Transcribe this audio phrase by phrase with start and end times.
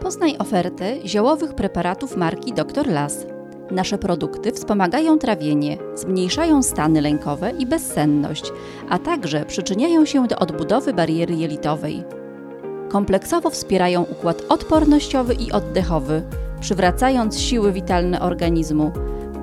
[0.00, 2.86] Poznaj ofertę ziołowych preparatów marki Dr.
[2.86, 3.26] Las.
[3.70, 8.52] Nasze produkty wspomagają trawienie, zmniejszają stany lękowe i bezsenność,
[8.88, 12.04] a także przyczyniają się do odbudowy bariery jelitowej.
[12.88, 16.22] Kompleksowo wspierają układ odpornościowy i oddechowy,
[16.60, 18.92] przywracając siły witalne organizmu.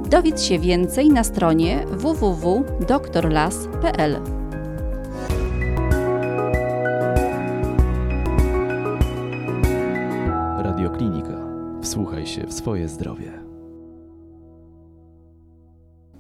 [0.10, 2.76] Dowiedz się więcej na stronie www.drlas.pl.
[12.36, 13.32] się w swoje zdrowie.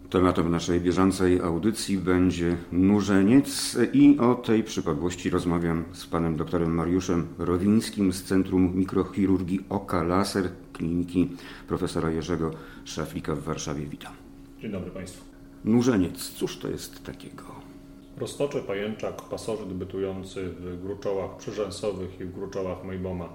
[0.09, 7.27] Tematem naszej bieżącej audycji będzie nurzeniec i o tej przypadłości rozmawiam z panem doktorem Mariuszem
[7.37, 11.29] Rowińskim z Centrum Mikrochirurgii Oka Laser Kliniki
[11.67, 12.51] profesora Jerzego
[12.85, 13.85] Szaflika w Warszawie.
[13.85, 14.13] Witam.
[14.61, 15.25] Dzień dobry Państwu.
[15.65, 17.43] Nurzeniec, cóż to jest takiego?
[18.17, 23.29] Roztocze pajęczak, pasożyt bytujący w gruczołach przyrzęsowych i w gruczołach Mayboma.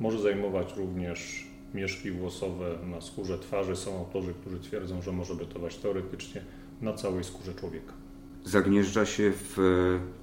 [0.00, 3.76] Może zajmować również mieszki włosowe na skórze twarzy.
[3.76, 6.42] Są autorzy, którzy twierdzą, że może bytować teoretycznie
[6.80, 7.92] na całej skórze człowieka.
[8.44, 9.56] Zagnieżdża się w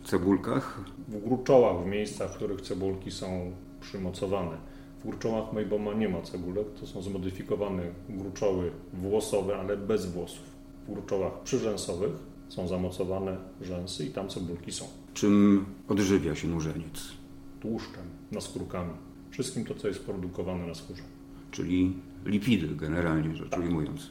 [0.03, 0.81] cebulkach?
[1.07, 3.51] W gruczołach, w miejscach, w których cebulki są
[3.81, 4.57] przymocowane.
[4.99, 10.43] W gruczołach Mayboma nie ma cebulek, to są zmodyfikowane gruczoły włosowe, ale bez włosów.
[10.87, 12.11] W gruczołach przyrzęsowych
[12.49, 14.85] są zamocowane rzęsy i tam cebulki są.
[15.13, 17.13] Czym odżywia się nurzeniec?
[17.59, 18.93] Tłuszczem, naskórkami.
[19.29, 21.03] Wszystkim to, co jest produkowane na skórze.
[21.51, 21.93] Czyli
[22.25, 24.09] lipidy, generalnie rzecz ujmując.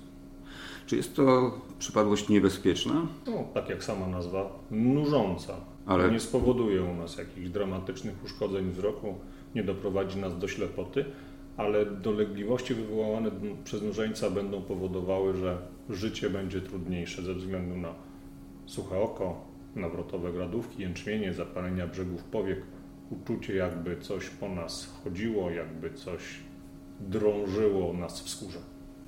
[0.86, 3.06] Czy jest to przypadłość niebezpieczna?
[3.27, 5.55] No, tak jak sama nazwa, nużąca.
[5.86, 9.14] Ale- Nie spowoduje u nas jakichś dramatycznych uszkodzeń wzroku,
[9.55, 11.05] nie doprowadzi nas do ślepoty,
[11.56, 13.31] ale dolegliwości wywołane
[13.64, 15.59] przez nużeńca będą powodowały, że
[15.91, 17.94] życie będzie trudniejsze ze względu na
[18.66, 19.44] suche oko,
[19.77, 22.62] nawrotowe gradówki, jęczmienie, zapalenia brzegów powiek,
[23.11, 26.22] uczucie jakby coś po nas chodziło, jakby coś
[27.00, 28.58] drążyło nas w skórze.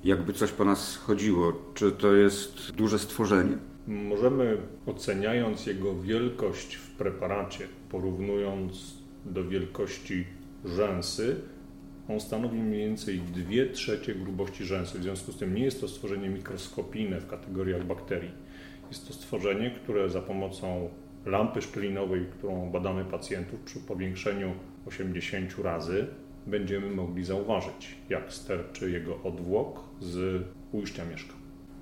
[0.03, 3.57] Jakby coś po nas chodziło, czy to jest duże stworzenie?
[3.87, 8.93] Możemy oceniając jego wielkość w preparacie, porównując
[9.25, 10.25] do wielkości
[10.65, 11.35] rzęsy,
[12.09, 14.99] on stanowi mniej więcej 2 trzecie grubości rzęsy.
[14.99, 18.31] W związku z tym nie jest to stworzenie mikroskopijne w kategoriach bakterii.
[18.89, 20.89] Jest to stworzenie, które za pomocą
[21.25, 24.53] lampy szczelinowej, którą badamy pacjentów przy powiększeniu
[24.85, 26.07] 80 razy,
[26.47, 31.33] będziemy mogli zauważyć, jak sterczy jego odwłok z ujścia mieszka.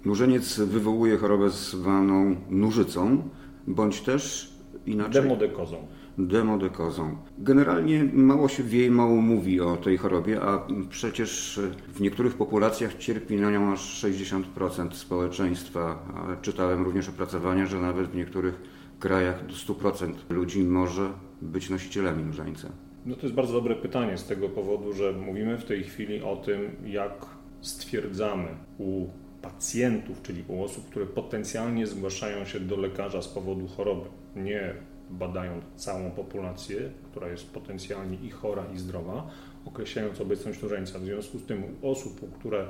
[0.06, 3.30] Nurzeniec wywołuje chorobę zwaną nużycą,
[3.68, 4.54] bądź też
[4.86, 5.88] inaczej Demodekozą.
[6.18, 7.18] demodekozą.
[7.38, 12.98] Generalnie mało się wie i mało mówi o tej chorobie, a przecież w niektórych populacjach
[12.98, 16.00] cierpi na nią aż 60% społeczeństwa.
[16.42, 18.62] Czytałem również opracowania, że nawet w niektórych
[19.00, 21.10] krajach do 100% ludzi może
[21.42, 22.70] być nosicielami nużeńca.
[23.06, 26.36] No to jest bardzo dobre pytanie z tego powodu, że mówimy w tej chwili o
[26.36, 27.26] tym, jak
[27.62, 29.08] stwierdzamy u
[29.42, 34.74] pacjentów, czyli u osób, które potencjalnie zgłaszają się do lekarza z powodu choroby, nie
[35.10, 39.28] badając całą populację, która jest potencjalnie i chora, i zdrowa,
[39.66, 41.00] określając obecność nużeńca.
[41.00, 42.68] W związku z tym u osób, które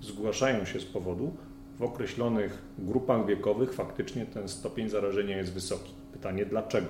[0.00, 1.36] zgłaszają się z powodu,
[1.78, 5.92] w określonych grupach wiekowych faktycznie ten stopień zarażenia jest wysoki.
[6.12, 6.88] Pytanie dlaczego?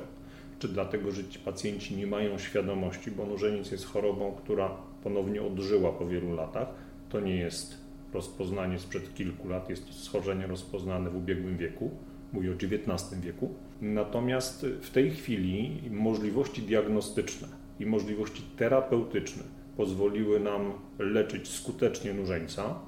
[0.58, 4.70] Czy dlatego, że ci pacjenci nie mają świadomości, bo nużeniec jest chorobą, która
[5.02, 6.68] ponownie odżyła po wielu latach.
[7.08, 11.90] To nie jest rozpoznanie sprzed kilku lat, jest to schorzenie rozpoznane w ubiegłym wieku,
[12.32, 13.54] mówię o XIX wieku.
[13.80, 17.48] Natomiast w tej chwili możliwości diagnostyczne
[17.80, 19.42] i możliwości terapeutyczne
[19.76, 22.78] pozwoliły nam leczyć skutecznie nużeńca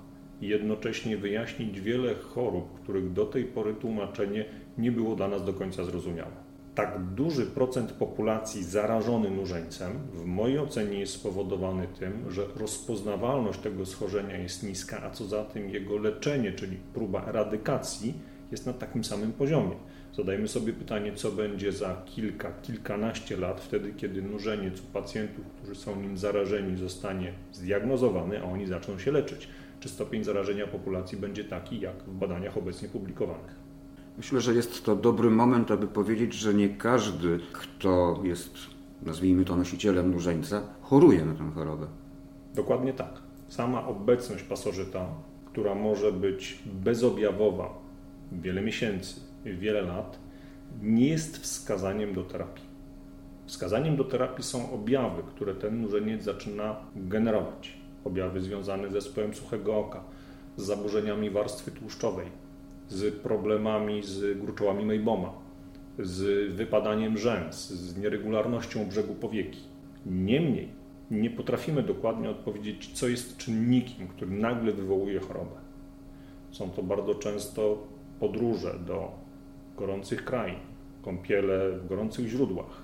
[0.41, 4.45] i jednocześnie wyjaśnić wiele chorób, których do tej pory tłumaczenie
[4.79, 6.48] nie było dla nas do końca zrozumiałe.
[6.79, 13.87] Tak duży procent populacji zarażony nużeńcem w mojej ocenie jest spowodowany tym, że rozpoznawalność tego
[13.87, 18.15] schorzenia jest niska, a co za tym jego leczenie, czyli próba eradykacji
[18.51, 19.77] jest na takim samym poziomie.
[20.17, 25.75] Zadajmy sobie pytanie, co będzie za kilka, kilkanaście lat, wtedy kiedy nużeniec u pacjentów, którzy
[25.75, 29.49] są nim zarażeni, zostanie zdiagnozowany, a oni zaczną się leczyć.
[29.81, 33.58] Czy stopień zarażenia populacji będzie taki, jak w badaniach obecnie publikowanych?
[34.19, 38.55] Myślę, że jest to dobry moment, aby powiedzieć, że nie każdy, kto jest,
[39.03, 41.87] nazwijmy to, nosicielem nużeńca, choruje na tę chorobę.
[42.55, 43.23] Dokładnie tak.
[43.49, 45.07] Sama obecność pasożyta,
[45.47, 47.79] która może być bezobjawowa
[48.33, 50.19] wiele miesięcy, wiele lat,
[50.83, 52.65] nie jest wskazaniem do terapii.
[53.47, 57.79] Wskazaniem do terapii są objawy, które ten nużeniec zaczyna generować.
[58.05, 60.05] Objawy związane z zespołem suchego oka,
[60.57, 62.27] z zaburzeniami warstwy tłuszczowej,
[62.89, 65.33] z problemami z gruczołami Mayboma,
[65.99, 69.61] z wypadaniem rzęs, z nieregularnością brzegu powieki.
[70.07, 70.69] Niemniej
[71.11, 75.57] nie potrafimy dokładnie odpowiedzieć, co jest czynnikiem, który nagle wywołuje chorobę.
[76.51, 77.87] Są to bardzo często
[78.21, 79.13] podróże do
[79.77, 80.59] gorących krain,
[81.03, 82.83] kąpiele w gorących źródłach,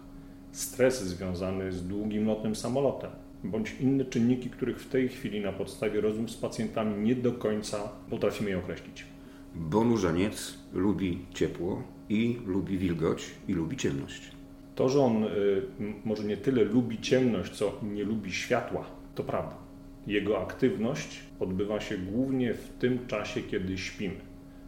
[0.53, 3.11] stres związany z długim lotem samolotem,
[3.45, 7.89] bądź inne czynniki, których w tej chwili na podstawie rozmów z pacjentami nie do końca
[8.11, 9.14] potrafimy określić.
[9.55, 14.31] Bo nurzeniec lubi ciepło i lubi wilgoć i lubi ciemność.
[14.75, 15.63] To, że on y,
[16.05, 18.85] może nie tyle lubi ciemność, co nie lubi światła,
[19.15, 19.57] to prawda.
[20.07, 24.21] Jego aktywność odbywa się głównie w tym czasie, kiedy śpimy.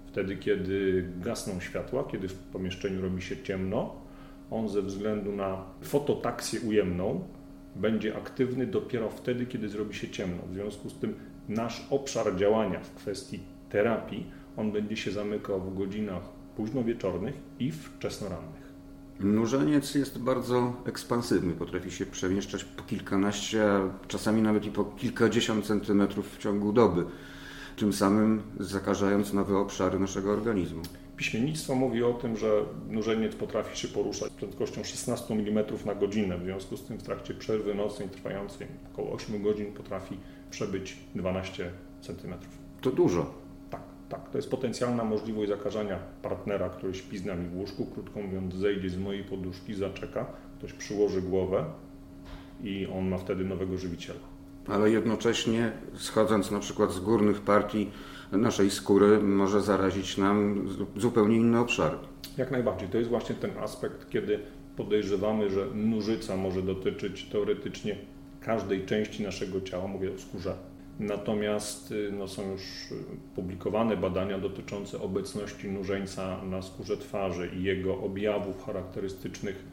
[0.07, 3.95] Wtedy, kiedy gasną światła, kiedy w pomieszczeniu robi się ciemno,
[4.51, 7.25] on ze względu na fototaksję ujemną
[7.77, 10.43] będzie aktywny dopiero wtedy, kiedy zrobi się ciemno.
[10.51, 11.15] W związku z tym
[11.49, 14.27] nasz obszar działania w kwestii terapii,
[14.57, 16.23] on będzie się zamykał w godzinach
[16.57, 18.67] późnowieczornych i wczesnorannych.
[19.21, 25.67] Nurzeniec jest bardzo ekspansywny, potrafi się przemieszczać po kilkanaście, a czasami nawet i po kilkadziesiąt
[25.67, 27.05] centymetrów w ciągu doby,
[27.77, 30.83] tym samym zakażając nowe obszary naszego organizmu.
[31.17, 36.39] Piśmiennictwo mówi o tym, że nurzeniec potrafi się poruszać z prędkością 16 mm na godzinę.
[36.39, 40.17] W związku z tym w trakcie przerwy nocnej trwającej około 8 godzin potrafi
[40.51, 41.71] przebyć 12
[42.01, 42.35] cm.
[42.81, 43.46] To dużo.
[44.09, 44.31] Tak.
[44.31, 47.87] To jest potencjalna możliwość zakażania partnera, który śpi z nami w łóżku.
[47.87, 50.27] Krótko mówiąc, zejdzie z mojej poduszki, zaczeka,
[50.59, 51.65] ktoś przyłoży głowę
[52.63, 54.21] i on ma wtedy nowego żywiciela.
[54.69, 57.91] Ale jednocześnie schodząc na przykład z górnych partii
[58.33, 61.97] naszej skóry może zarazić nam zupełnie inne obszary.
[62.37, 62.89] Jak najbardziej.
[62.89, 64.39] To jest właśnie ten aspekt, kiedy
[64.77, 67.97] podejrzewamy, że nużyca może dotyczyć teoretycznie
[68.41, 70.57] każdej części naszego ciała, mówię o skórze.
[71.01, 72.63] Natomiast y, no, są już
[72.93, 72.95] y,
[73.35, 79.65] publikowane badania dotyczące obecności nurzeńca na skórze twarzy i jego objawów charakterystycznych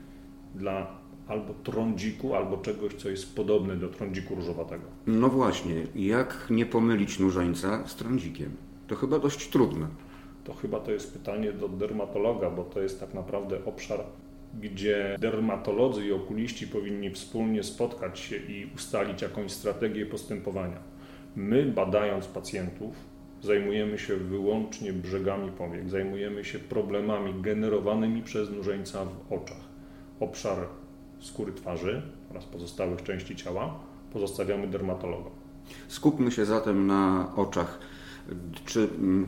[0.55, 0.87] dla
[1.27, 4.83] albo trądziku, albo czegoś, co jest podobne do trądziku różowatego.
[5.07, 8.51] No właśnie, jak nie pomylić nurzeńca z trądzikiem?
[8.87, 9.87] To chyba dość trudne.
[10.43, 14.03] To chyba to jest pytanie do dermatologa, bo to jest tak naprawdę obszar,
[14.61, 20.92] gdzie dermatolodzy i okuliści powinni wspólnie spotkać się i ustalić jakąś strategię postępowania.
[21.35, 22.95] My, badając pacjentów,
[23.41, 29.63] zajmujemy się wyłącznie brzegami powiek, zajmujemy się problemami generowanymi przez nurzeńca w oczach.
[30.19, 30.57] Obszar
[31.19, 32.01] skóry twarzy
[32.31, 33.79] oraz pozostałych części ciała
[34.13, 35.31] pozostawiamy dermatologom.
[35.87, 37.79] Skupmy się zatem na oczach.
[38.65, 39.27] Czy mm,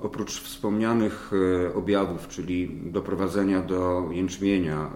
[0.00, 1.30] oprócz wspomnianych
[1.66, 4.90] e, objawów, czyli doprowadzenia do jęczmienia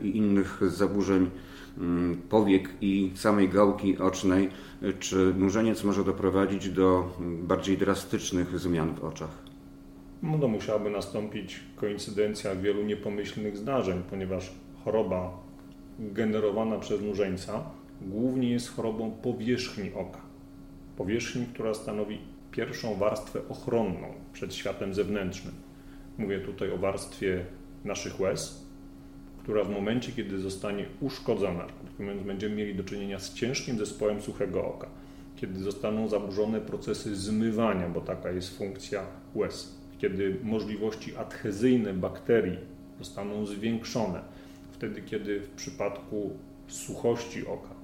[0.00, 1.30] e, i innych zaburzeń
[2.28, 4.48] powiek i samej gałki ocznej,
[4.98, 9.42] czy nurzeniec może doprowadzić do bardziej drastycznych zmian w oczach?
[10.22, 14.52] No, to musiałaby nastąpić koincydencja wielu niepomyślnych zdarzeń, ponieważ
[14.84, 15.38] choroba
[15.98, 17.64] generowana przez nurzeńca
[18.00, 20.20] głównie jest chorobą powierzchni oka.
[20.96, 22.18] Powierzchni, która stanowi
[22.50, 25.54] pierwszą warstwę ochronną przed światem zewnętrznym.
[26.18, 27.44] Mówię tutaj o warstwie
[27.84, 28.69] naszych łez,
[29.50, 31.66] która w momencie, kiedy zostanie uszkodzona,
[31.98, 34.88] mówiąc, będziemy mieli do czynienia z ciężkim zespołem suchego oka,
[35.36, 39.02] kiedy zostaną zaburzone procesy zmywania, bo taka jest funkcja
[39.34, 42.58] łez, kiedy możliwości adhezyjne bakterii
[42.98, 44.20] zostaną zwiększone,
[44.72, 46.30] wtedy, kiedy w przypadku
[46.68, 47.74] suchości oka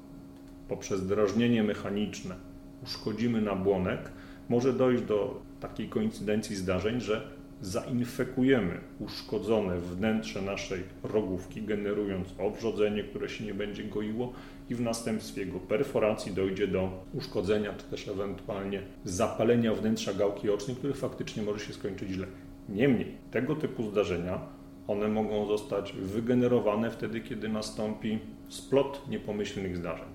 [0.69, 2.35] poprzez drażnienie mechaniczne
[2.83, 4.11] uszkodzimy nabłonek,
[4.49, 7.29] może dojść do takiej koincydencji zdarzeń, że
[7.61, 14.33] zainfekujemy uszkodzone wnętrze naszej rogówki, generując obrzodzenie, które się nie będzie goiło
[14.71, 20.77] i w następstwie jego perforacji dojdzie do uszkodzenia, czy też ewentualnie zapalenia wnętrza gałki ocznej,
[20.77, 22.27] które faktycznie może się skończyć źle.
[22.69, 24.41] Niemniej tego typu zdarzenia
[24.89, 30.09] one mogą zostać wygenerowane wtedy, kiedy nastąpi splot niepomyślnych zdarzeń.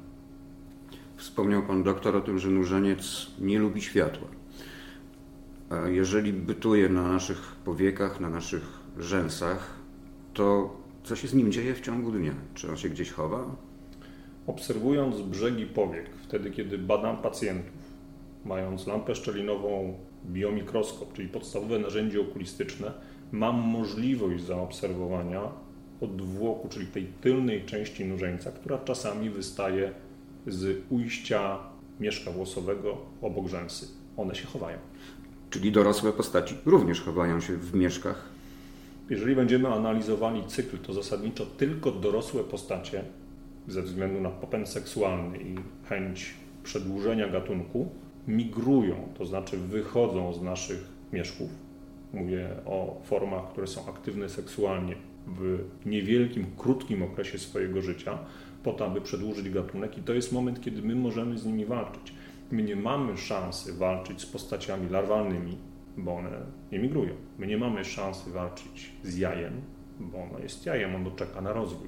[1.15, 4.27] Wspomniał pan doktor o tym, że nurzeniec nie lubi światła.
[5.85, 8.63] Jeżeli bytuje na naszych powiekach, na naszych
[8.99, 9.79] rzęsach,
[10.33, 12.33] to co się z nim dzieje w ciągu dnia?
[12.53, 13.55] Czy on się gdzieś chowa?
[14.47, 17.73] Obserwując brzegi powiek, wtedy kiedy badam pacjentów,
[18.45, 22.91] mając lampę szczelinową, biomikroskop, czyli podstawowe narzędzie okulistyczne,
[23.31, 25.41] mam możliwość zaobserwowania
[26.01, 29.93] odwłoku, czyli tej tylnej części nurzeńca, która czasami wystaje
[30.47, 31.59] z ujścia
[31.99, 33.87] mieszka włosowego obok rzęsy.
[34.17, 34.77] One się chowają.
[35.51, 38.29] Czyli dorosłe postaci również chowają się w mieszkach?
[39.09, 43.03] Jeżeli będziemy analizowali cykl, to zasadniczo tylko dorosłe postacie,
[43.67, 45.55] ze względu na popęd seksualny i
[45.89, 47.89] chęć przedłużenia gatunku,
[48.27, 51.49] migrują, to znaczy wychodzą z naszych mieszków
[52.13, 54.95] Mówię o formach, które są aktywne seksualnie
[55.27, 58.17] w niewielkim, krótkim okresie swojego życia,
[58.63, 62.13] po to, aby przedłużyć gatunek i to jest moment, kiedy my możemy z nimi walczyć.
[62.51, 65.57] My nie mamy szansy walczyć z postaciami larwalnymi,
[65.97, 66.29] bo one
[66.71, 67.13] emigrują.
[67.37, 69.53] My nie mamy szansy walczyć z jajem,
[69.99, 71.87] bo ono jest jajem, ono czeka na rozwój.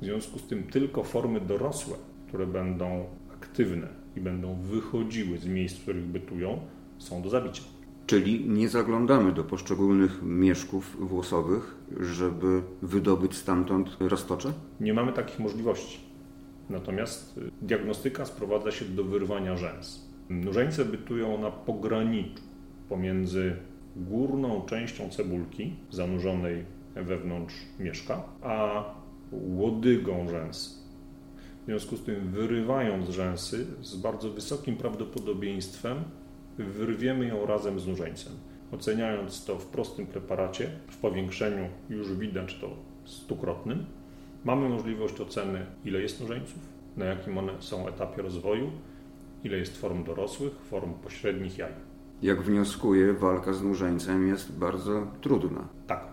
[0.00, 1.96] W związku z tym tylko formy dorosłe,
[2.28, 6.60] które będą aktywne i będą wychodziły z miejsc, w których bytują,
[6.98, 7.62] są do zabicia.
[8.06, 14.52] Czyli nie zaglądamy do poszczególnych mieszków włosowych, żeby wydobyć stamtąd roztocze?
[14.80, 16.03] Nie mamy takich możliwości.
[16.70, 20.08] Natomiast y, diagnostyka sprowadza się do wyrwania rzęs.
[20.30, 22.42] Nurzeńce bytują na pograniczu
[22.88, 23.56] pomiędzy
[23.96, 28.84] górną częścią cebulki zanurzonej wewnątrz mieszka, a
[29.32, 30.84] łodygą rzęs.
[31.62, 36.04] W związku z tym, wyrywając rzęsy, z bardzo wysokim prawdopodobieństwem
[36.58, 38.32] wyrwiemy ją razem z nurzeńcem.
[38.72, 43.86] Oceniając to w prostym preparacie, w powiększeniu już widać to stukrotnym,
[44.44, 46.58] mamy możliwość oceny, ile jest nurzeńców,
[46.96, 48.70] na jakim one są etapie rozwoju,
[49.44, 51.72] ile jest form dorosłych, form pośrednich jaj.
[52.22, 55.68] Jak wnioskuję, walka z nurzeńcem jest bardzo trudna.
[55.86, 56.06] Tak.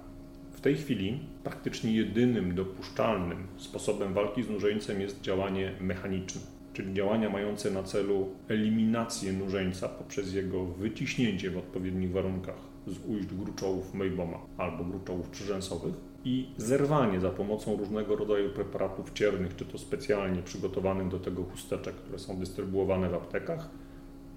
[0.51, 6.41] W tej chwili praktycznie jedynym dopuszczalnym sposobem walki z nurzeńcem jest działanie mechaniczne
[6.73, 12.55] czyli działania mające na celu eliminację nurzeńca poprzez jego wyciśnięcie w odpowiednich warunkach
[12.88, 15.93] z ujść gruczołów Mayboma albo gruczołów przyrzęsowych
[16.25, 21.95] i zerwanie za pomocą różnego rodzaju preparatów ciernych, czy to specjalnie przygotowanych do tego chusteczek,
[21.95, 23.69] które są dystrybuowane w aptekach,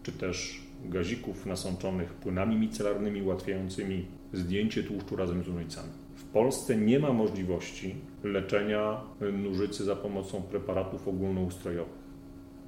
[0.03, 5.89] czy też gazików nasączonych płynami micelarnymi ułatwiającymi zdjęcie tłuszczu razem z nurzycami.
[6.17, 9.01] W Polsce nie ma możliwości leczenia
[9.33, 12.05] nurzycy za pomocą preparatów ogólnoustrojowych.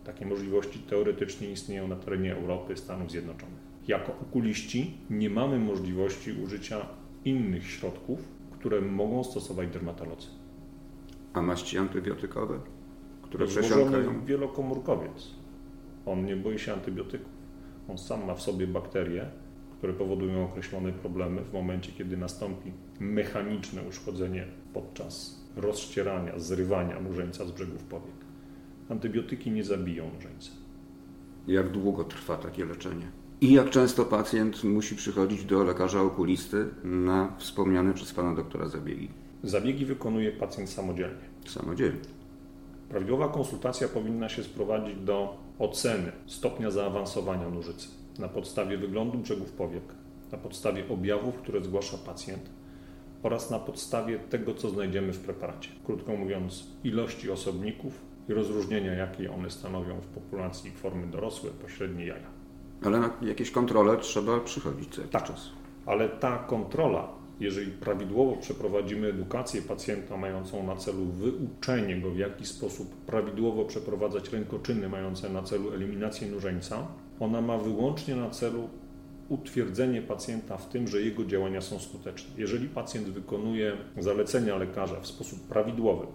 [0.04, 3.58] Takie możliwości teoretycznie istnieją na terenie Europy, Stanów Zjednoczonych.
[3.88, 6.86] Jako okuliści nie mamy możliwości użycia
[7.24, 8.28] innych środków,
[8.66, 10.26] które mogą stosować dermatolodzy.
[11.32, 12.58] A maści antybiotykowe,
[13.22, 14.24] które przesiąkają?
[14.24, 15.30] wielokomórkowiec.
[16.06, 17.32] On nie boi się antybiotyków.
[17.88, 19.30] On sam ma w sobie bakterie,
[19.78, 27.50] które powodują określone problemy w momencie, kiedy nastąpi mechaniczne uszkodzenie podczas rozścierania, zrywania murzeńca z
[27.52, 28.16] brzegów powiek.
[28.88, 30.50] Antybiotyki nie zabiją nożeńca.
[31.46, 33.06] Jak długo trwa takie leczenie?
[33.40, 39.08] I jak często pacjent musi przychodzić do lekarza okulisty na wspomniane przez pana doktora zabiegi?
[39.42, 41.24] Zabiegi wykonuje pacjent samodzielnie.
[41.46, 42.00] Samodzielnie.
[42.88, 47.88] Prawidłowa konsultacja powinna się sprowadzić do oceny stopnia zaawansowania nożycy
[48.18, 49.84] na podstawie wyglądu brzegów powiek,
[50.32, 52.50] na podstawie objawów, które zgłasza pacjent
[53.22, 55.70] oraz na podstawie tego, co znajdziemy w preparacie.
[55.84, 62.35] Krótko mówiąc, ilości osobników, i rozróżnienia, jakie one stanowią w populacji formy dorosłe, pośrednie jaja.
[62.82, 65.50] Ale na jakieś kontrole trzeba przychodzić co jakiś tak, czas.
[65.86, 67.08] Ale ta kontrola,
[67.40, 74.32] jeżeli prawidłowo przeprowadzimy edukację pacjenta mającą na celu wyuczenie go, w jaki sposób prawidłowo przeprowadzać
[74.32, 76.86] rękoczyny mające na celu eliminację nurzeńca,
[77.20, 78.68] ona ma wyłącznie na celu
[79.28, 82.30] utwierdzenie pacjenta w tym, że jego działania są skuteczne.
[82.38, 86.06] Jeżeli pacjent wykonuje zalecenia lekarza w sposób prawidłowy,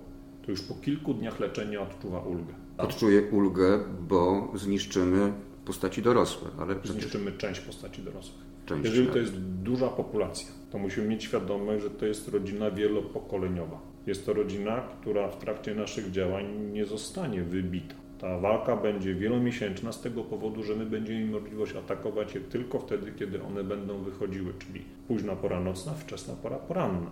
[0.46, 2.54] to już po kilku dniach leczenia odczuwa ulgę.
[2.78, 5.34] Odczuje ulgę, bo zniszczymy
[5.66, 7.02] postaci dorosłe, ale przecież...
[7.02, 8.46] Zniszczymy część postaci dorosłych.
[8.66, 9.14] Część, Jeżeli tak.
[9.14, 13.82] to jest duża populacja, to musimy mieć świadomość, że to jest rodzina wielopokoleniowa.
[14.08, 17.96] Jest to rodzina, która w trakcie naszych działań nie zostanie wybita.
[18.20, 22.80] Ta walka będzie wielomiesięczna z tego powodu, że my będziemy mieli możliwość atakować je tylko
[22.80, 27.12] wtedy, kiedy one będą wychodziły, czyli późna pora nocna, wczesna pora poranna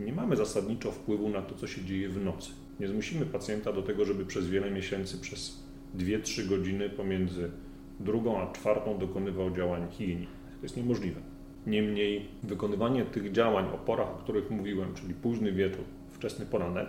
[0.00, 2.50] nie mamy zasadniczo wpływu na to, co się dzieje w nocy.
[2.80, 5.64] Nie zmusimy pacjenta do tego, żeby przez wiele miesięcy, przez
[5.98, 7.50] 2-3 godziny pomiędzy
[8.00, 10.56] drugą a czwartą dokonywał działań higienicznych.
[10.56, 11.20] To jest niemożliwe.
[11.66, 16.88] Niemniej wykonywanie tych działań o porach, o których mówiłem, czyli późny wieczór, wczesny poranek,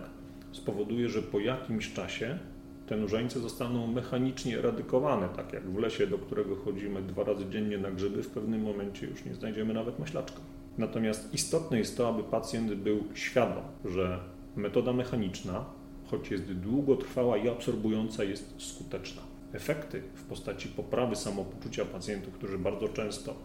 [0.52, 2.40] spowoduje, że po jakimś czasie
[2.88, 7.78] te nurzeńce zostaną mechanicznie eradykowane, tak jak w lesie, do którego chodzimy dwa razy dziennie
[7.78, 10.40] na grzyby, w pewnym momencie już nie znajdziemy nawet maślaczka.
[10.78, 14.20] Natomiast istotne jest to, aby pacjent był świadom, że
[14.56, 15.66] metoda mechaniczna,
[16.08, 19.22] choć jest długotrwała i absorbująca, jest skuteczna.
[19.56, 23.36] Efekty w postaci poprawy samopoczucia pacjentów, którzy bardzo często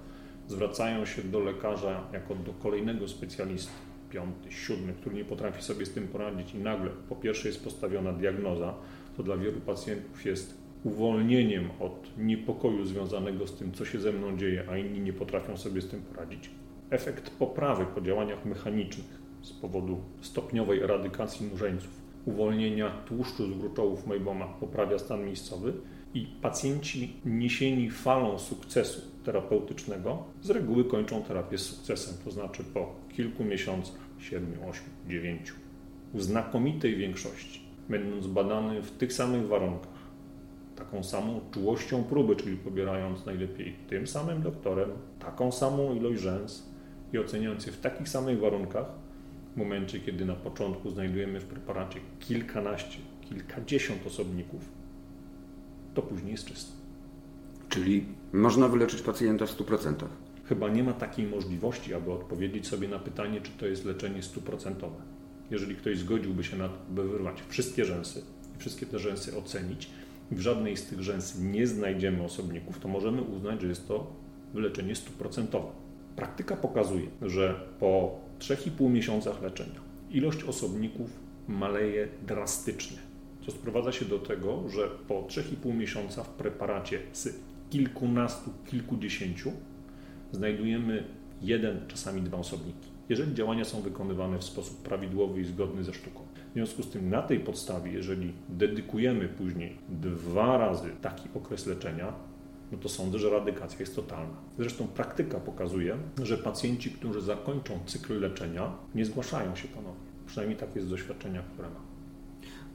[0.49, 3.73] zwracają się do lekarza jako do kolejnego specjalisty,
[4.11, 6.55] piąty, siódmy, który nie potrafi sobie z tym poradzić.
[6.55, 8.75] I nagle po pierwsze jest postawiona diagnoza,
[9.17, 14.37] to dla wielu pacjentów jest uwolnieniem od niepokoju związanego z tym, co się ze mną
[14.37, 16.51] dzieje, a inni nie potrafią sobie z tym poradzić.
[16.91, 21.91] Efekt poprawy po działaniach mechanicznych z powodu stopniowej eradykacji nurzeńców,
[22.25, 25.73] uwolnienia tłuszczu z gruczołów Mayboma poprawia stan miejscowy
[26.15, 32.95] i pacjenci niesieni falą sukcesu terapeutycznego z reguły kończą terapię z sukcesem, to znaczy po
[33.09, 35.53] kilku miesiącach, 7, 8, 9,
[36.15, 37.61] w znakomitej większości.
[37.89, 40.01] będąc badany w tych samych warunkach,
[40.77, 46.71] taką samą czułością próby, czyli pobierając najlepiej tym samym doktorem taką samą ilość rzęs
[47.13, 48.87] i oceniając je w takich samych warunkach,
[49.55, 54.80] w momencie, kiedy na początku znajdujemy w preparacie kilkanaście, kilkadziesiąt osobników,
[55.95, 56.73] to później jest czysto.
[57.69, 59.95] Czyli można wyleczyć pacjenta w 100%.
[60.45, 64.97] Chyba nie ma takiej możliwości, aby odpowiedzieć sobie na pytanie, czy to jest leczenie stuprocentowe.
[65.51, 68.23] Jeżeli ktoś zgodziłby się na to, by wyrwać wszystkie rzęsy
[68.57, 69.91] i wszystkie te rzęsy ocenić,
[70.33, 74.13] i w żadnej z tych rzęs nie znajdziemy osobników, to możemy uznać, że jest to
[74.55, 75.69] wyleczenie stuprocentowe.
[76.17, 79.81] Praktyka pokazuje, że po 3,5 miesiącach leczenia
[80.11, 81.11] ilość osobników
[81.49, 82.99] maleje drastycznie,
[83.51, 87.41] co sprowadza się do tego, że po 3,5 miesiąca w preparacie z
[87.71, 89.53] kilkunastu, kilkudziesięciu
[90.33, 91.05] znajdujemy
[91.43, 96.21] jeden, czasami dwa osobniki, jeżeli działania są wykonywane w sposób prawidłowy i zgodny ze sztuką.
[96.51, 102.13] W związku z tym na tej podstawie, jeżeli dedykujemy później dwa razy taki okres leczenia,
[102.73, 104.37] no to sądzę, że radykacja jest totalna.
[104.59, 110.11] Zresztą praktyka pokazuje, że pacjenci, którzy zakończą cykl leczenia, nie zgłaszają się ponownie.
[110.27, 111.90] Przynajmniej tak jest z doświadczenia, które mam.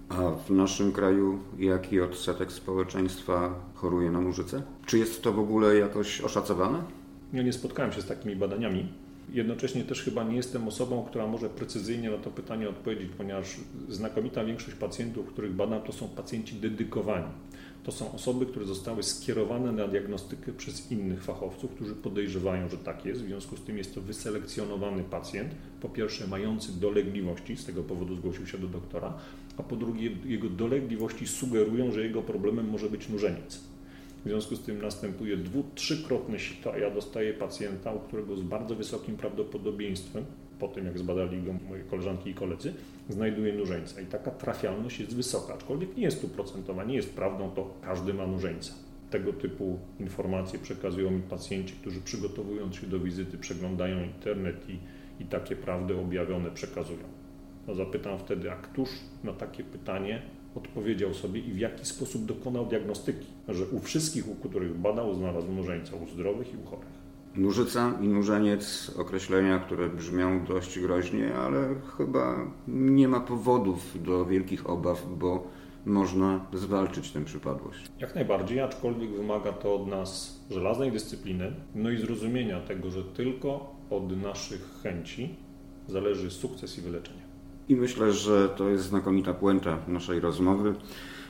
[0.09, 4.61] A w naszym kraju jaki odsetek społeczeństwa choruje na mużycę?
[4.85, 6.83] Czy jest to w ogóle jakoś oszacowane?
[7.33, 9.04] Ja nie spotkałem się z takimi badaniami.
[9.33, 13.55] Jednocześnie też chyba nie jestem osobą, która może precyzyjnie na to pytanie odpowiedzieć, ponieważ
[13.89, 17.27] znakomita większość pacjentów, których badam, to są pacjenci dedykowani.
[17.83, 23.05] To są osoby, które zostały skierowane na diagnostykę przez innych fachowców, którzy podejrzewają, że tak
[23.05, 23.21] jest.
[23.21, 28.15] W związku z tym jest to wyselekcjonowany pacjent, po pierwsze mający dolegliwości, z tego powodu
[28.15, 29.13] zgłosił się do doktora,
[29.57, 33.74] a po drugie jego dolegliwości sugerują, że jego problemem może być nużeniec.
[34.25, 38.75] W związku z tym następuje dwu, trzykrotne sito, ja dostaję pacjenta, u którego z bardzo
[38.75, 40.25] wysokim prawdopodobieństwem,
[40.59, 42.73] po tym jak zbadali go moje koleżanki i koledzy,
[43.09, 44.01] znajduje nużeńca.
[44.01, 48.27] I taka trafialność jest wysoka, aczkolwiek nie jest stuprocentowa, nie jest prawdą, to każdy ma
[48.27, 48.73] nużeńca.
[49.09, 54.79] Tego typu informacje przekazują mi pacjenci, którzy przygotowując się do wizyty przeglądają internet i,
[55.23, 57.03] i takie prawdy objawione przekazują.
[57.67, 58.89] No zapytam wtedy, a któż
[59.23, 60.21] na takie pytanie
[60.55, 65.51] odpowiedział sobie i w jaki sposób dokonał diagnostyki, że u wszystkich, u których badał, znalazł
[65.51, 67.05] nużeńca, u zdrowych i u chorych.
[67.35, 74.69] Nużyca i nużeniec, określenia, które brzmią dość groźnie, ale chyba nie ma powodów do wielkich
[74.69, 75.47] obaw, bo
[75.85, 77.85] można zwalczyć tę przypadłość.
[77.99, 83.75] Jak najbardziej, aczkolwiek wymaga to od nas żelaznej dyscypliny, no i zrozumienia tego, że tylko
[83.89, 85.35] od naszych chęci
[85.87, 87.24] zależy sukces i wyleczenie.
[87.69, 90.73] I myślę, że to jest znakomita puenta naszej rozmowy.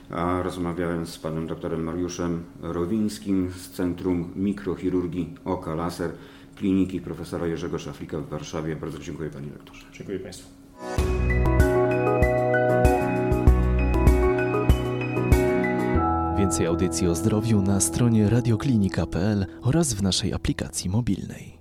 [0.10, 6.12] A rozmawiałem z panem doktorem Mariuszem Rowińskim z Centrum Mikrochirurgii Oka Laser
[6.56, 8.76] Kliniki profesora Jerzego Szaflika w Warszawie.
[8.76, 9.86] Bardzo dziękuję panie doktorze.
[9.94, 10.50] Dziękuję państwu.
[16.38, 21.55] Więcej audycji o zdrowiu na stronie radioklinika.pl oraz w naszej aplikacji mobilnej.